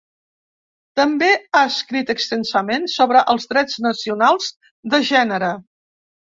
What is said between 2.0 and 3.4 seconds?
extensament sobre